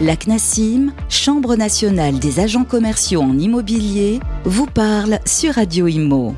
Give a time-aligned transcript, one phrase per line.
[0.00, 6.36] La CNASIM, Chambre nationale des agents commerciaux en immobilier, vous parle sur Radio Imo.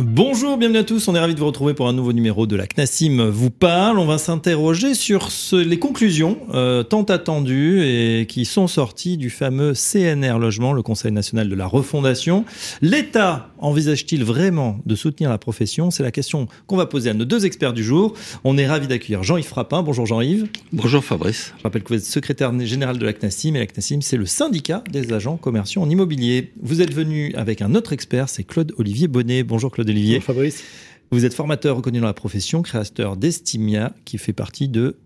[0.00, 1.08] Bonjour, bienvenue à tous.
[1.08, 3.98] On est ravis de vous retrouver pour un nouveau numéro de la CNASIM vous parle.
[3.98, 9.72] On va s'interroger sur les conclusions euh, tant attendues et qui sont sorties du fameux
[9.74, 12.44] CNR Logement, le Conseil national de la refondation.
[12.80, 15.90] L'État envisage-t-il vraiment de soutenir la profession?
[15.90, 18.14] C'est la question qu'on va poser à nos deux experts du jour.
[18.44, 19.82] On est ravis d'accueillir Jean-Yves Frappin.
[19.82, 20.46] Bonjour Jean-Yves.
[20.72, 21.54] Bonjour Fabrice.
[21.58, 24.26] Je rappelle que vous êtes secrétaire général de la CNASIM et la CNASIM, c'est le
[24.26, 26.52] syndicat des agents commerciaux en immobilier.
[26.62, 29.42] Vous êtes venu avec un autre expert, c'est Claude Olivier Bonnet.
[29.42, 30.20] Bonjour Claude Olivier.
[30.20, 30.62] Fabrice.
[31.10, 34.96] Vous êtes formateur reconnu dans la profession, créateur d'Estimia, qui fait partie de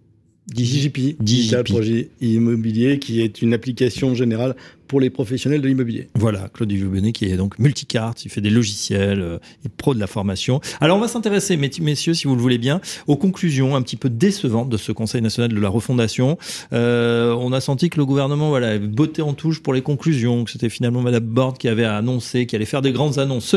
[0.49, 4.57] DigiP, Digital Projet Immobilier, qui est une application générale
[4.89, 6.09] pour les professionnels de l'immobilier.
[6.17, 9.95] Voilà, Claude Bonnet qui est donc multicarte, il fait des logiciels, euh, il est pro
[9.95, 10.61] de la formation.
[10.81, 14.11] Alors on va s'intéresser, messieurs, si vous le voulez bien, aux conclusions un petit peu
[14.11, 16.37] décevantes de ce Conseil national de la refondation.
[16.73, 20.51] Euh, on a senti que le gouvernement voilà, botté en touche pour les conclusions, que
[20.51, 23.55] c'était finalement Madame Borde qui avait annoncé, qui allait faire des grandes annonces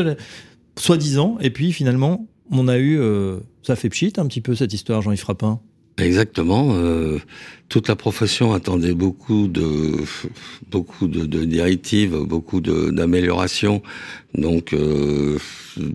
[0.78, 4.72] soi-disant, et puis finalement, on a eu, euh, ça fait pchit un petit peu cette
[4.72, 5.60] histoire, Jean-Yves Frappin?
[5.98, 6.74] Exactement.
[6.74, 7.18] Euh,
[7.68, 9.96] toute la profession attendait beaucoup de
[10.70, 13.82] beaucoup de, de directives, beaucoup d'améliorations,
[14.34, 15.38] donc euh,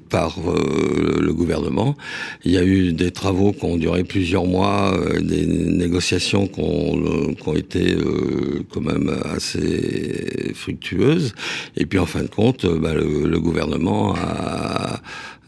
[0.10, 1.96] par euh, le gouvernement.
[2.44, 6.60] Il y a eu des travaux qui ont duré plusieurs mois, euh, des négociations qui
[6.60, 7.96] ont, qui ont été
[8.74, 11.34] quand même assez fructueuses.
[11.78, 14.91] Et puis en fin de compte, bah, le, le, gouvernement a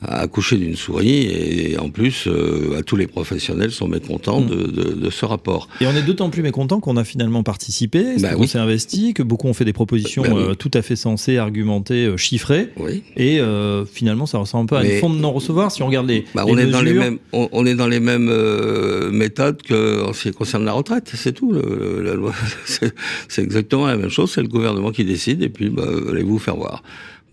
[0.08, 4.48] a accouché d'une souris et en plus euh, tous les professionnels sont mécontents mm.
[4.48, 5.68] de, de, de, ce rapport.
[5.82, 9.24] Et on est d'autant plus mécontents qu'on a finalement participé, bah qu'on s'est investi, que
[9.24, 12.70] beaucoup ont fait des propositions bah euh, tout à fait sensées, argumentées, euh, chiffrées.
[12.78, 13.04] Oui.
[13.18, 13.40] Et
[13.92, 16.44] finalement ça ressemble un peu à une fond de non-recevoir si on regarde les, bah,
[16.46, 16.70] les on mesures.
[16.70, 18.32] Est dans les mêmes, on, on, est dans les mêmes
[19.12, 21.52] méthodes que en ce qui concerne la retraite, c'est tout.
[21.52, 22.34] Le, la loi,
[23.28, 26.56] c'est exactement la même chose, c'est le gouvernement qui décide et puis bah, allez-vous faire
[26.56, 26.84] voir.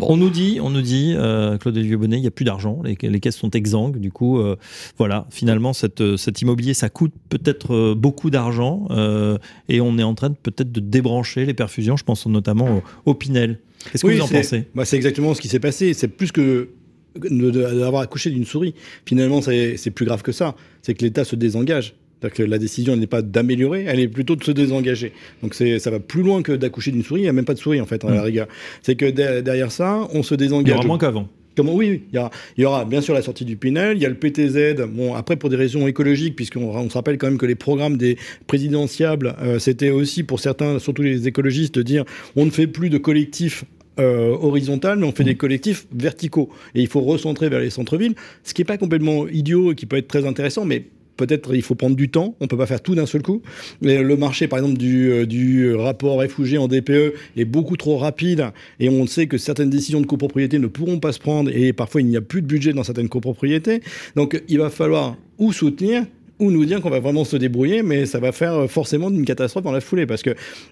[0.02, 2.96] On nous dit, on nous dit, euh, Claude Bonnet, il n'y a plus d'argent, les,
[3.00, 3.98] les, caisses sont exsangues.
[3.98, 4.56] Du coup, euh,
[4.98, 9.98] voilà, finalement, cette, euh, cet immobilier, ça coûte peut-être euh, beaucoup d'argent euh, et on
[9.98, 11.96] est en train peut-être de débrancher les perfusions.
[11.96, 13.58] Je pense notamment au, au Pinel.
[13.90, 14.68] Qu'est-ce que oui, vous en pensez?
[14.74, 15.94] bah, C'est exactement ce qui s'est passé.
[15.94, 16.70] C'est plus que
[17.16, 18.74] d'avoir accouché d'une souris.
[19.06, 20.54] Finalement, c'est plus grave que ça.
[20.82, 21.94] C'est que l'État se désengage.
[22.28, 25.12] Que la décision n'est pas d'améliorer, elle est plutôt de se désengager.
[25.42, 27.20] Donc ça va plus loin que d'accoucher d'une souris.
[27.20, 28.46] Il n'y a même pas de souris en fait, à la rigueur.
[28.82, 29.10] C'est que
[29.40, 30.72] derrière ça, on se désengage.
[30.72, 31.28] Il y aura moins qu'avant.
[31.56, 31.74] Comment?
[31.74, 32.02] Oui, oui.
[32.12, 34.08] Il, y aura, il y aura bien sûr la sortie du Pinel, il y a
[34.08, 34.82] le PTZ.
[34.88, 37.96] Bon, après pour des raisons écologiques, puisqu'on on se rappelle quand même que les programmes
[37.96, 38.16] des
[38.46, 42.04] présidentiables, euh, c'était aussi pour certains, surtout les écologistes, de dire
[42.36, 43.64] on ne fait plus de collectifs
[43.98, 45.26] euh, horizontal, mais on fait mmh.
[45.26, 46.50] des collectifs verticaux.
[46.74, 48.14] Et il faut recentrer vers les centres-villes,
[48.44, 50.84] ce qui n'est pas complètement idiot et qui peut être très intéressant, mais
[51.20, 53.42] peut-être il faut prendre du temps, on peut pas faire tout d'un seul coup.
[53.82, 57.98] Mais le marché, par exemple, du, euh, du rapport réfugié en DPE est beaucoup trop
[57.98, 58.46] rapide
[58.78, 62.00] et on sait que certaines décisions de copropriété ne pourront pas se prendre et parfois
[62.00, 63.82] il n'y a plus de budget dans certaines copropriétés.
[64.16, 66.04] Donc il va falloir ou soutenir
[66.40, 69.62] ou nous dire qu'on va vraiment se débrouiller, mais ça va faire forcément une catastrophe
[69.62, 70.30] dans la foulée, parce que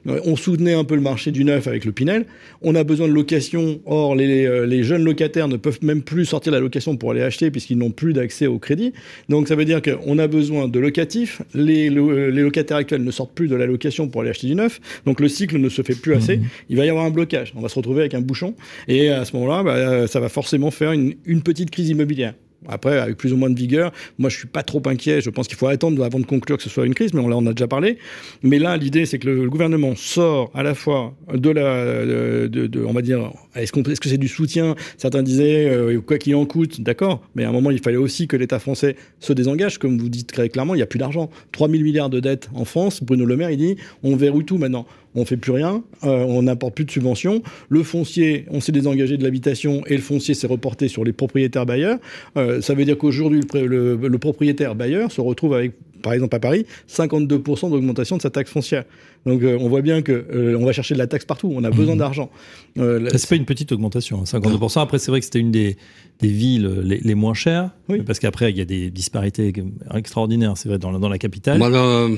[0.08, 2.26] euh, on soutenait un peu le marché du neuf avec le Pinel,
[2.62, 6.24] on a besoin de location, or les, euh, les jeunes locataires ne peuvent même plus
[6.24, 8.92] sortir la location pour aller acheter, puisqu'ils n'ont plus d'accès au crédit,
[9.28, 13.10] donc ça veut dire qu'on a besoin de locatifs, les, le, les locataires actuels ne
[13.10, 15.82] sortent plus de la location pour aller acheter du neuf, donc le cycle ne se
[15.82, 16.44] fait plus assez, mmh.
[16.70, 18.54] il va y avoir un blocage, on va se retrouver avec un bouchon,
[18.88, 22.34] et à ce moment-là, bah, ça va forcément faire une, une petite crise immobilière.
[22.66, 25.20] Après, avec plus ou moins de vigueur, moi je suis pas trop inquiet.
[25.20, 27.30] Je pense qu'il faut attendre avant de conclure que ce soit une crise, mais on,
[27.30, 27.98] en a déjà parlé.
[28.42, 33.02] Mais là, l'idée, c'est que le, gouvernement sort à la fois de la, on va
[33.02, 34.74] dire, est-ce que c'est du soutien?
[34.96, 37.22] Certains disaient euh, quoi qu'il en coûte, d'accord.
[37.34, 40.32] Mais à un moment, il fallait aussi que l'État français se désengage, comme vous dites
[40.32, 41.30] très clairement, il n'y a plus d'argent.
[41.52, 43.02] 3 000 milliards de dettes en France.
[43.02, 44.86] Bruno Le Maire, il dit, on verrouille tout maintenant
[45.18, 47.42] on fait plus rien, euh, on n'apporte plus de subventions.
[47.68, 51.66] Le foncier, on s'est désengagé de l'habitation et le foncier s'est reporté sur les propriétaires
[51.66, 51.98] bailleurs.
[52.36, 55.72] Euh, ça veut dire qu'aujourd'hui, le, le, le, propriétaire bailleur se retrouve avec,
[56.02, 58.84] par exemple à Paris, 52% d'augmentation de sa taxe foncière.
[59.26, 61.52] Donc euh, on voit bien que euh, on va chercher de la taxe partout.
[61.54, 61.98] On a besoin mmh.
[61.98, 62.30] d'argent.
[62.78, 64.80] Euh, c'est pas une petite augmentation, hein, 52%.
[64.80, 65.76] Après, c'est vrai que c'était une des,
[66.20, 68.02] des villes les, les, moins chères, oui.
[68.02, 69.52] parce qu'après il y a des disparités
[69.94, 70.56] extraordinaires.
[70.56, 71.58] C'est vrai dans, dans la capitale.
[71.58, 72.08] Moi, dans,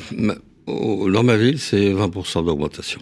[0.66, 3.00] dans ma ville, c'est 20% d'augmentation.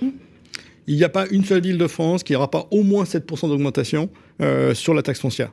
[0.89, 3.49] Il n'y a pas une seule ville de France qui n'aura pas au moins 7%
[3.49, 4.09] d'augmentation
[4.41, 5.53] euh, sur la taxe foncière.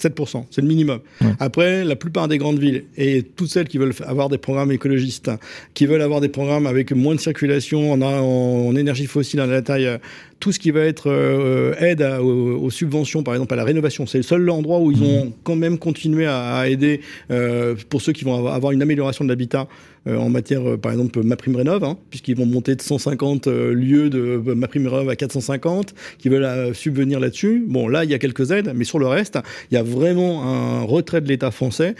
[0.00, 1.00] 7%, c'est le minimum.
[1.40, 5.30] Après, la plupart des grandes villes et toutes celles qui veulent avoir des programmes écologistes,
[5.74, 9.62] qui veulent avoir des programmes avec moins de circulation en, en, énergie fossile à la
[9.62, 9.98] taille,
[10.40, 14.18] tout ce qui va être euh, aide aux, subventions, par exemple à la rénovation, c'est
[14.18, 15.04] le seul endroit où ils mmh.
[15.04, 17.00] ont quand même continué à, aider
[17.30, 19.68] euh, pour ceux qui vont avoir une amélioration de l'habitat
[20.06, 23.46] euh, en matière, euh, par exemple, ma prime rénov, hein, puisqu'ils vont monter de 150
[23.46, 27.64] euh, lieux de ma prime rénov à 450, qui veulent subvenir là-dessus.
[27.66, 29.38] Bon, là, il y a quelques aides, mais sur le reste,
[29.70, 31.94] il y a vraiment un retrait de l'État français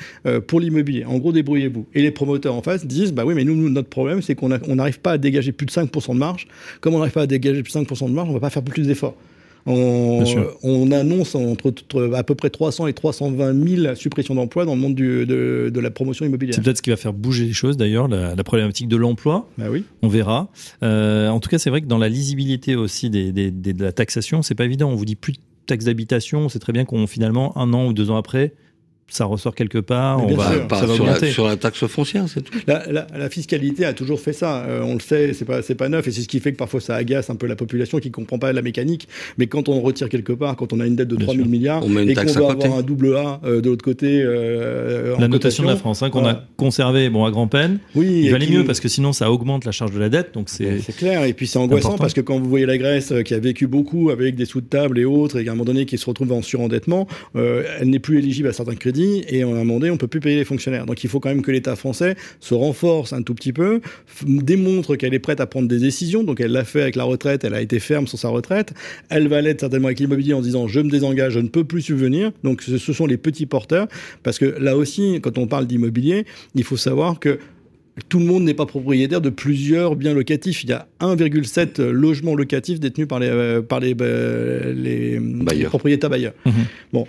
[0.46, 1.04] pour l'immobilier.
[1.04, 1.86] En gros, débrouillez-vous.
[1.94, 5.00] Et les promoteurs en face disent, bah oui, mais nous, notre problème, c'est qu'on n'arrive
[5.00, 6.46] pas à dégager plus de 5% de marge.
[6.80, 8.50] Comme on n'arrive pas à dégager plus de 5% de marge, on ne va pas
[8.50, 9.14] faire plus d'efforts.
[9.68, 11.74] On, annonce entre,
[12.14, 16.24] à peu près 300 et 320 000 suppressions d'emplois dans le monde de, la promotion
[16.24, 16.54] immobilière.
[16.54, 19.48] C'est peut-être ce qui va faire bouger les choses d'ailleurs, la, problématique de l'emploi.
[19.58, 19.84] Bah oui.
[20.02, 20.48] On verra.
[20.84, 24.54] Euh, en tout cas, c'est vrai que dans la lisibilité aussi de la taxation, c'est
[24.54, 24.88] pas évident.
[24.88, 27.92] On vous dit plus de taxes d'habitation, c'est très bien qu'on finalement un an ou
[27.92, 28.54] deux ans après
[29.08, 32.42] ça ressort quelque part, on va, ça va sur, la, sur, la, taxe foncière, c'est
[32.42, 32.52] tout.
[32.66, 34.64] La, la, fiscalité a toujours fait ça.
[34.64, 36.56] Euh, on le sait, c'est pas, c'est pas neuf, et c'est ce qui fait que
[36.56, 39.06] parfois ça agace un peu la population qui comprend pas la mécanique.
[39.38, 41.84] Mais quand on retire quelque part, quand on a une dette de 3 000 milliards
[41.84, 45.68] et qu'on doit avoir un double A euh, de l'autre côté, euh, la notation de
[45.68, 47.78] la France, hein, qu'on a conservé, bon, à grand peine.
[47.94, 50.48] Oui, il valait mieux parce que sinon ça augmente la charge de la dette, donc
[50.48, 50.80] c'est.
[50.80, 53.38] C'est clair, et puis c'est angoissant parce que quand vous voyez la Grèce qui a
[53.38, 55.96] vécu beaucoup avec des sous de table et autres, et à un moment donné qui
[55.96, 59.78] se retrouve en surendettement, elle n'est plus éligible à certains crédits, et à un moment
[59.82, 60.86] on on peut plus payer les fonctionnaires.
[60.86, 63.80] Donc il faut quand même que l'État français se renforce un tout petit peu,
[64.24, 66.22] démontre qu'elle est prête à prendre des décisions.
[66.22, 68.72] Donc elle l'a fait avec la retraite, elle a été ferme sur sa retraite.
[69.08, 71.82] Elle va l'être certainement avec l'immobilier en disant je me désengage, je ne peux plus
[71.82, 72.32] subvenir.
[72.44, 73.88] Donc ce sont les petits porteurs.
[74.22, 77.38] Parce que là aussi, quand on parle d'immobilier, il faut savoir que
[78.08, 80.64] tout le monde n'est pas propriétaire de plusieurs biens locatifs.
[80.64, 86.10] Il y a 1,7 logements locatifs détenus par les, euh, par les, euh, les, propriétaires
[86.10, 86.34] bailleurs.
[86.44, 86.50] Mmh
[86.92, 87.06] bon,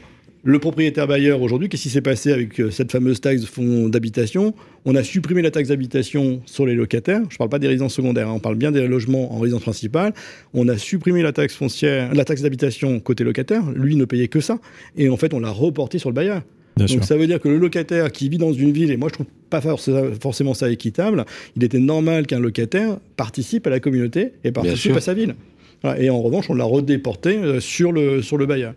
[0.48, 4.54] le propriétaire bailleur aujourd'hui, qu'est-ce qui s'est passé avec euh, cette fameuse taxe fonds d'habitation?
[4.86, 7.20] On a supprimé la taxe d'habitation sur les locataires.
[7.28, 8.36] Je ne parle pas des résidences secondaires, hein.
[8.38, 10.14] on parle bien des logements en résidence principale.
[10.54, 13.62] On a supprimé la taxe foncière, la taxe d'habitation côté locataire.
[13.76, 14.60] Lui ne payait que ça,
[14.96, 16.44] et en fait on l'a reporté sur le bailleur.
[16.78, 19.16] Donc ça veut dire que le locataire qui vit dans une ville, et moi je
[19.16, 19.60] trouve pas
[20.22, 21.26] forcément ça équitable,
[21.58, 25.36] il était normal qu'un locataire participe à la communauté et participe à sa ville.
[25.98, 28.74] Et en revanche, on l'a redéporté euh, sur le, sur le bailleur.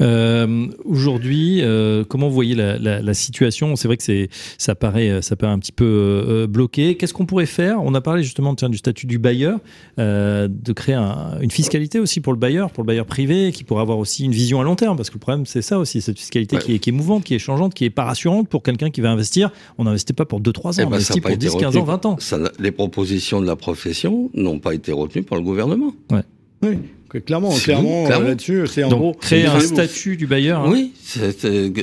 [0.00, 3.76] Euh, Aujourd'hui, euh, comment vous voyez la, la, la situation?
[3.76, 4.28] C'est vrai que c'est
[4.58, 6.96] ça paraît ça paraît un petit peu euh, bloqué.
[6.96, 7.82] Qu'est-ce qu'on pourrait faire?
[7.82, 9.58] On a parlé justement tiens, du statut du bailleur,
[9.98, 13.64] euh, de créer un, une fiscalité aussi pour le bailleur, pour le bailleur privé, qui
[13.64, 16.00] pourrait avoir aussi une vision à long terme, parce que le problème c'est ça aussi,
[16.00, 18.62] cette fiscalité qui, est, qui, est, mouvante, qui est changeante, qui est pas rassurante pour
[18.62, 19.50] quelqu'un qui va investir.
[19.78, 22.06] On n'investit pas pour 2-3 ans, eh on ben, investit pour 10, 15 ans, 20
[22.06, 22.16] ans.
[22.18, 25.92] Ça, les propositions de la profession n'ont pas été retenues par le gouvernement.
[26.10, 26.22] Ouais.
[26.62, 26.78] Oui.
[27.18, 30.60] Clairement, clairement, euh, là-dessus, c'est en gros créer un statut du bailleur.
[30.60, 30.70] Hein.
[30.70, 30.92] Oui,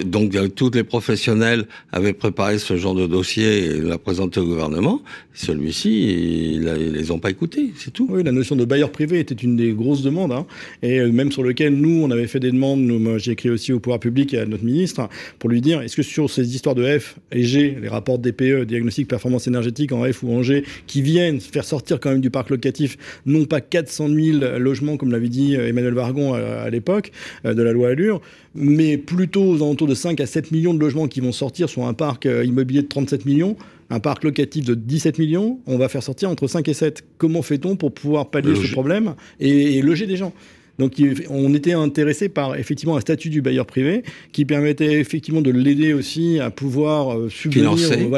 [0.05, 4.45] donc euh, tous les professionnels avaient préparé ce genre de dossier et l'a présenté au
[4.45, 5.01] gouvernement.
[5.33, 8.07] Celui-ci, ils les ont pas écoutés, c'est tout.
[8.09, 10.45] Oui, la notion de bailleur privé était une des grosses demandes, hein,
[10.81, 12.79] et euh, même sur lequel nous, on avait fait des demandes.
[12.79, 15.09] Nous, j'ai écrit aussi au pouvoir public et à notre ministre
[15.39, 18.63] pour lui dire est-ce que sur ces histoires de F et G, les rapports DPE,
[18.65, 22.29] diagnostic performance énergétique en F ou en G, qui viennent faire sortir quand même du
[22.29, 27.11] parc locatif non pas 400 000 logements comme l'avait dit Emmanuel Vargon à, l'époque
[27.45, 28.21] euh, de la loi Allure,
[28.55, 31.85] mais plutôt aux alentours de 5 à 7 millions de logements qui vont sortir sur
[31.85, 33.55] un parc euh, immobilier de 37 millions
[33.89, 37.05] un parc locatif de 17 millions, on va faire sortir entre 5 et 7.
[37.17, 40.33] Comment fait-on pour pouvoir pallier ce problème et, loger des gens?
[40.77, 44.03] Donc, on était intéressé par effectivement un statut du bailleur privé
[44.33, 47.71] qui permettait effectivement de l'aider aussi à pouvoir euh, subvenir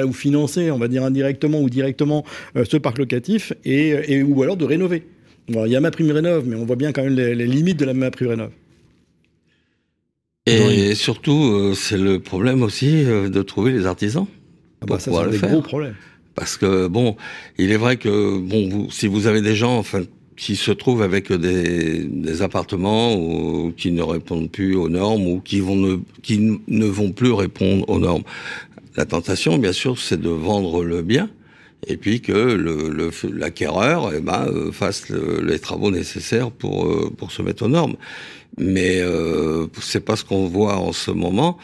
[0.08, 4.66] ou financer, on va dire indirectement ou directement, ce parc locatif et, ou alors de
[4.66, 5.04] rénover
[5.50, 7.86] il y a ma prime rénov, mais on voit bien quand même les, limites de
[7.86, 8.52] la ma prime rénov.
[10.46, 14.26] Et surtout, euh, c'est le problème aussi euh, de trouver les artisans.
[14.82, 15.96] Ah bah ça, c'est un gros problème.
[16.34, 17.18] Parce que, bon,
[17.58, 20.04] il est vrai que, bon, vous, si vous avez des gens, enfin,
[20.38, 25.60] qui se trouvent avec des, appartements ou, qui ne répondent plus aux normes ou qui,
[25.60, 28.24] vont ne, qui ne vont plus répondre aux normes,
[28.96, 31.30] la tentation, bien sûr, c'est de vendre le bien
[31.88, 37.32] et puis que le, l'acquéreur eh ben, euh, fasse les travaux nécessaires pour, euh, pour
[37.32, 37.96] se mettre aux normes.
[38.58, 41.58] Mais euh, c'est pas ce qu'on voit en ce moment.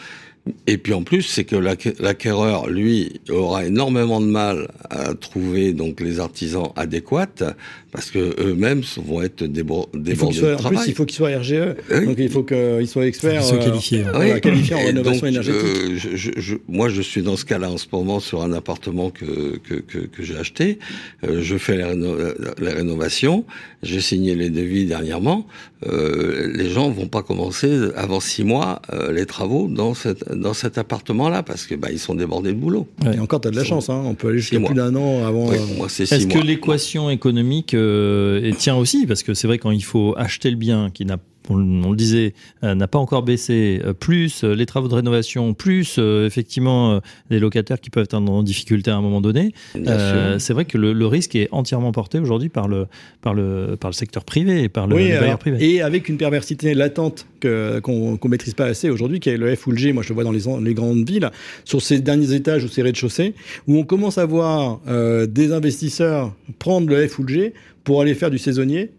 [0.67, 5.99] Et puis en plus, c'est que l'acquéreur, lui, aura énormément de mal à trouver donc
[5.99, 7.55] les artisans adéquats
[7.95, 10.77] parce que eux-mêmes vont être débordés de travail.
[10.77, 13.57] En plus, il faut qu'ils soient RGE, donc il faut qu'ils soient experts, ils soient
[13.57, 15.61] qualifiés, euh, qualifiés en rénovation énergétique.
[15.63, 19.09] Euh, je, je, moi, je suis dans ce cas-là en ce moment sur un appartement
[19.09, 20.79] que que, que, que j'ai acheté.
[21.23, 22.17] Euh, je fais les, réno
[22.59, 23.45] les rénovations.
[23.81, 25.45] J'ai signé les devis dernièrement.
[25.87, 30.53] Euh, les gens vont pas commencer avant six mois euh, les travaux dans cette dans
[30.53, 32.87] cet appartement-là parce que bah ils sont débordés de boulot.
[33.13, 33.89] Et encore, tu as de la chance.
[33.89, 34.01] Hein.
[34.05, 35.49] On peut aller jusqu'à plus d'un an avant.
[35.49, 39.71] Oui, moi, c'est Est-ce que l'équation économique euh, tient aussi Parce que c'est vrai quand
[39.71, 41.17] il faut acheter le bien qui n'a
[41.49, 42.33] on, le disait,
[42.63, 46.99] euh, n'a pas encore baissé, euh, plus euh, les travaux de rénovation, plus effectivement
[47.29, 51.05] les locataires qui peuvent être en difficulté à un moment donné, c'est vrai que le,
[51.05, 52.87] risque est entièrement porté aujourd'hui par le,
[53.21, 55.57] par, le, par le secteur privé et par le, bailleur privé.
[55.63, 59.67] Et avec une perversité latente qu'on ne maîtrise pas assez aujourd'hui, qui est le F
[59.67, 61.29] ou le G, moi je le vois dans les, les grandes villes,
[61.63, 63.35] sur ces derniers étages ou ces rez-de-chaussée,
[63.67, 64.79] où on commence à voir
[65.27, 68.91] des investisseurs prendre le F ou le G pour aller faire du saisonnier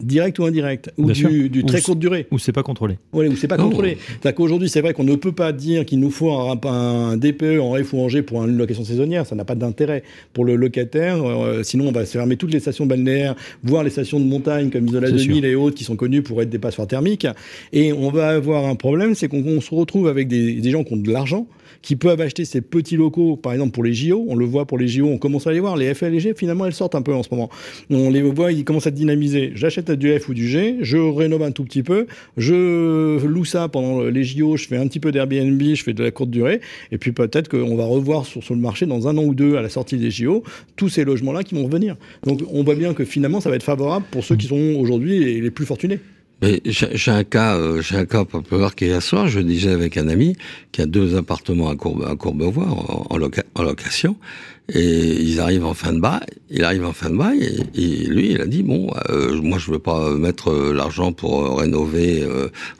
[0.00, 2.26] direct ou indirect, ou du, très courte durée.
[2.30, 2.98] Ou c'est pas contrôlé.
[3.12, 3.98] Oui, ou c'est pas contrôlé.
[4.08, 7.74] C'est-à-dire qu'aujourd'hui, c'est vrai qu'on ne peut pas dire qu'il nous faut un, DPE en
[7.82, 9.26] F ou en G pour une location saisonnière.
[9.26, 11.22] Ça n'a pas d'intérêt pour le locataire.
[11.22, 14.70] Euh, sinon, on va se fermer toutes les stations balnéaires, voire les stations de montagne
[14.70, 17.26] comme Isola 2000 et autres qui sont connues pour être des passoires thermiques.
[17.72, 20.94] Et on va avoir un problème, c'est qu'on se retrouve avec des, des gens qui
[20.94, 21.46] ont de l'argent
[21.82, 24.24] qui peuvent acheter ces petits locaux, par exemple pour les JO.
[24.28, 25.76] On le voit pour les JO, on commence à les voir.
[25.76, 27.50] Les F et les G, finalement, elles sortent un peu en ce moment.
[27.90, 29.52] On les voit, ils commencent à dynamiser.
[29.54, 33.68] J'achète du F ou du G, je rénove un tout petit peu, je loue ça
[33.68, 36.60] pendant les JO, je fais un petit peu d'Airbnb, je fais de la courte durée,
[36.90, 39.56] et puis peut-être qu'on va revoir sur, sur, le marché dans un an ou deux
[39.56, 40.44] à la sortie des JO
[40.76, 41.96] tous ces logements-là qui vont revenir.
[42.24, 45.40] Donc on voit bien que finalement, ça va être favorable pour ceux qui sont aujourd'hui
[45.40, 45.98] les plus fortunés.
[46.42, 49.28] Mais j'ai un cas, euh, j'ai un cas voir qui est hier soir.
[49.28, 50.36] Je disais avec un ami
[50.72, 54.16] qui a deux appartements à, Courbe, à Courbevoie en, en, location,
[54.68, 56.26] et ils arrivent en fin de bail.
[56.50, 59.70] Il arrive en fin de bail et, lui, il a dit bon, euh, moi je
[59.70, 62.26] veux pas mettre euh, l'argent pour rénover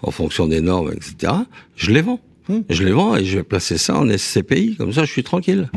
[0.03, 1.33] en fonction des normes, etc.
[1.77, 2.21] Je les vends.
[2.49, 2.65] Hum.
[2.69, 5.71] Je les vends et je vais placer ça en SCPI, comme ça je suis tranquille.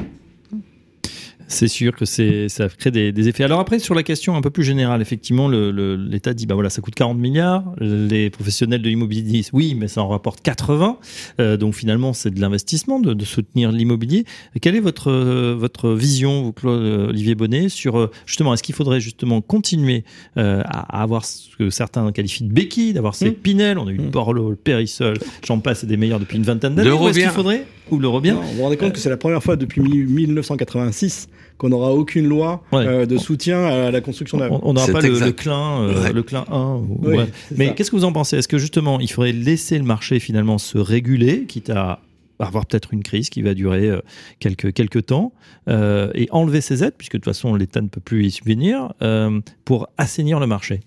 [1.48, 3.44] C'est sûr que c'est ça crée des, des, effets.
[3.44, 6.82] Alors après sur la question un peu plus générale, effectivement, l'État dit bah voilà ça
[6.82, 7.64] coûte 40 milliards.
[7.80, 10.98] Les professionnels de l'immobilier disent oui, mais ça en rapporte 80.
[11.40, 14.26] Euh, donc finalement c'est de l'investissement de, de, soutenir l'immobilier.
[14.62, 15.12] Quelle est votre
[15.54, 20.04] votre vision, vous Claude Olivier Bonnet, sur euh, justement est-ce qu'il faudrait justement continuer
[20.38, 23.36] euh, à, avoir ce que certains qualifient de béquilles, d'avoir ces mmh.
[23.36, 24.10] Pinel, on a eu mmh.
[24.10, 26.90] Borloo, le Périssol, j'en passe, c'est des meilleurs depuis une vingtaine d'années.
[26.90, 27.66] Est-ce qu'il faudrait?
[27.92, 28.36] Ou le revient?
[28.42, 32.64] Vous vous rendez compte que c'est la première fois depuis 1986 qu'on n'aura aucune loi
[32.74, 34.52] euh, de soutien à la construction neuve.
[34.64, 36.82] On n'aura pas le, le, clin, euh, le clin 1.
[37.56, 38.38] Mais qu'est-ce que vous en pensez?
[38.38, 42.00] Est-ce que justement, il faudrait laisser le marché finalement se réguler, quitte à
[42.40, 44.02] avoir peut-être une crise qui va durer euh,
[44.40, 45.34] quelques, quelques temps,
[45.68, 48.94] et enlever ces aides, puisque de toute façon l'État ne peut plus y subvenir,
[49.64, 50.82] pour assainir le marché?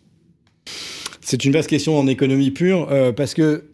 [1.21, 3.65] C'est une vaste question en économie pure, parce que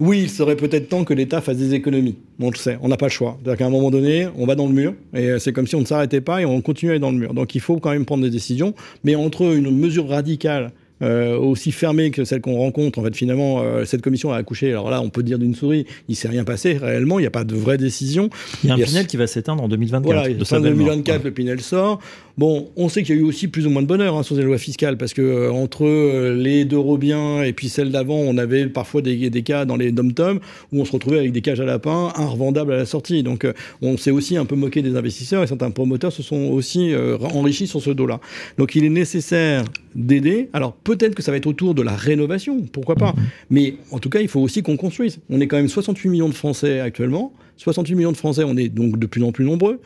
[0.00, 2.16] oui, il serait peut-être temps que l'État fasse des économies.
[2.40, 3.38] On le sait, on n'a pas le choix.
[3.40, 5.76] C'est-à-dire qu'à un moment donné, on va dans le mur, et euh, c'est comme si
[5.76, 7.32] on ne s'arrêtait pas et on continue à aller dans le mur.
[7.32, 8.74] Donc il faut quand même prendre des décisions,
[9.04, 10.72] mais entre une mesure radicale
[11.02, 13.00] euh, aussi fermée que celle qu'on rencontre.
[13.00, 14.70] En fait, finalement, euh, cette commission a accouché.
[14.70, 17.18] Alors là, on peut dire d'une souris, il s'est rien passé réellement.
[17.18, 18.30] Il n'y a pas de vraie décision.
[18.62, 20.04] Il y a un Pinel qui va s'éteindre en 2024.
[20.04, 21.98] Voilà, en 2024, le Pinel sort.
[22.38, 24.36] Bon, on sait qu'il y a eu aussi plus ou moins de bonheur hein, sur
[24.36, 25.84] les lois fiscales parce que euh, entre
[26.32, 29.90] les deux Robiens et puis celles d'avant, on avait parfois des, des cas dans les
[29.90, 30.38] dom-toms
[30.72, 33.24] où on se retrouvait avec des cages à lapins inrevendables à la sortie.
[33.24, 33.46] Donc,
[33.82, 37.66] on s'est aussi un peu moqué des investisseurs et certains promoteurs se sont aussi enrichis
[37.66, 38.20] sur ce dos-là.
[38.58, 40.48] Donc, il est nécessaire d'aider.
[40.52, 43.14] Alors, peut-être que ça va être autour de la rénovation, pourquoi pas.
[43.16, 43.24] Mhm.
[43.50, 45.20] Mais en tout cas, il faut aussi qu'on construise.
[45.30, 47.32] On est quand même 68 millions de Français actuellement.
[47.56, 49.80] 68 millions de Français, on est donc de plus en plus nombreux.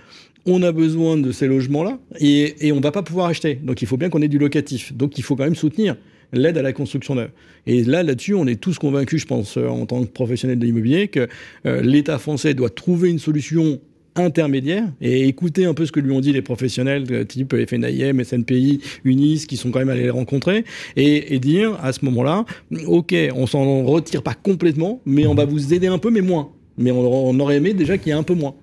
[0.46, 3.54] On a besoin de ces logements-là et, et on ne va pas pouvoir acheter.
[3.54, 4.92] Donc il faut bien qu'on ait du locatif.
[4.94, 5.96] Donc il faut quand même soutenir
[6.32, 7.30] l'aide à la construction neuve.
[7.66, 10.64] Et là, là-dessus, on est tous convaincus, je pense, euh, en tant que professionnels de
[10.64, 11.28] l'immobilier, que
[11.66, 13.80] euh, l'État français doit trouver une solution
[14.18, 18.22] intermédiaire et écouter un peu ce que lui ont dit les professionnels de type FNIM,
[18.22, 20.64] SNPI, UNIS qui sont quand même allés les rencontrer
[20.96, 22.44] et, dire à ce moment-là,
[22.86, 26.50] ok, on s'en retire pas complètement, mais on va vous aider un peu, mais moins.
[26.76, 28.54] Mais on, aurait aimé déjà qu'il y ait un peu moins.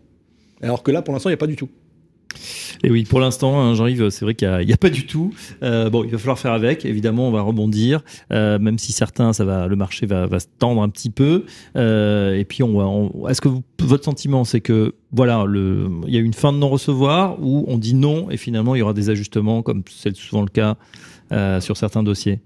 [0.62, 1.69] Alors que là, pour l'instant, il n'y a pas du tout.
[2.83, 5.33] Et oui, pour l'instant, hein, Jean-Yves, c'est vrai qu'il n'y a, pas du tout.
[5.63, 6.85] Euh, bon, il va falloir faire avec.
[6.85, 10.81] Évidemment, on va rebondir, euh, même si certains, ça va, le marché va, se tendre
[10.81, 11.45] un petit peu.
[11.75, 13.49] Euh, et puis, on, est-ce que
[13.79, 17.93] votre sentiment, c'est que voilà, il y a une fin de non-recevoir où on dit
[17.93, 20.77] non et finalement il y aura des ajustements, comme c'est souvent le cas
[21.61, 22.39] sur certains dossiers?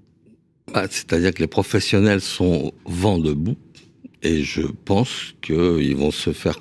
[0.73, 3.57] Bah, c'est-à-dire que les professionnels sont vent debout
[4.21, 6.59] et je pense qu'ils vont se faire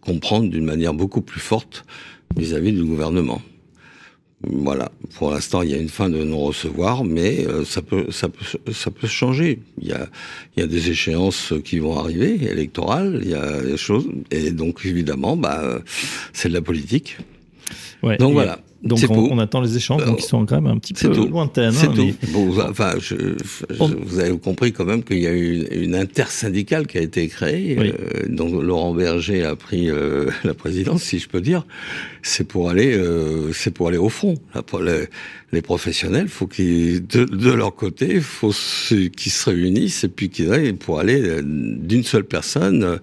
[0.00, 1.84] comprendre d'une manière beaucoup plus forte
[2.36, 3.42] vis-à-vis du gouvernement.
[4.44, 4.90] Voilà.
[5.16, 8.72] Pour l'instant, il y a une fin de non-recevoir, mais euh, ça peut, ça peut,
[8.72, 9.60] ça peut changer.
[9.80, 10.08] Il y a,
[10.56, 13.20] il y a des échéances qui vont arriver, électorales.
[13.22, 15.80] Il y a des choses, et donc évidemment, bah,
[16.32, 17.18] c'est de la politique.
[18.02, 18.58] Ouais, donc voilà.
[18.84, 21.28] Donc on, attend les échanges, donc ils sont quand même un petit peu tout.
[21.28, 21.70] lointaines.
[21.72, 22.04] C'est hein, tout.
[22.04, 25.64] mais- Bon, enfin, je, je- On- vous avez compris quand même qu'il y a eu
[25.70, 27.92] une, une intersyndicale qui a été créée, Oui.
[27.92, 31.64] euh, dont Laurent Berger a pris euh, la présidence, si je peux dire.
[32.22, 35.04] C'est pour aller, euh, c'est pour aller au pro- les,
[35.52, 38.50] les professionnels, faut qu'ils, de, de leur côté, faut
[38.88, 42.96] qu'ils se réunissent et puis qu'ils aillent pour aller euh, d'une seule personne euh,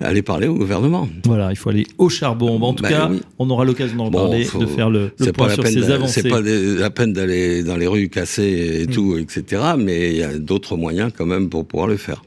[0.00, 1.08] aller parler au gouvernement.
[1.24, 2.58] Voilà, il faut aller au charbon.
[2.58, 3.20] Bon, en tout Ben cas, oui.
[3.40, 5.54] on aura l'occasion d'en Bon, parler, faut- de faire le, le C'est point pas la
[5.54, 6.22] sur peine, ces d'a- avancées.
[6.22, 9.62] c'est pas des- la peine d'aller dans les rues cassées et tout, etc.
[9.78, 12.22] Mais il y a d'autres moyens quand même pour pouvoir le faire.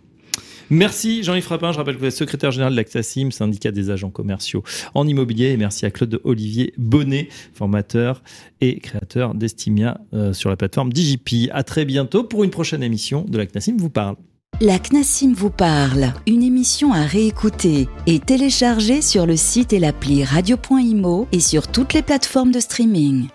[0.74, 4.10] Merci Jean-Yves Frappin, je rappelle que vous êtes secrétaire général de l'ACTASIM, syndicat des agents
[4.10, 8.24] commerciaux en immobilier, et merci à Claude Olivier Bonnet, formateur
[8.62, 11.50] et créateur d'Estimia euh, sur la plateforme DigiPi.
[11.52, 14.16] À très bientôt pour une prochaine émission de l'ACTASIM vous parle.
[14.64, 20.24] La CNASIM vous parle, une émission à réécouter et télécharger sur le site et l'appli
[20.24, 23.26] radio.imo et sur toutes les plateformes de streaming.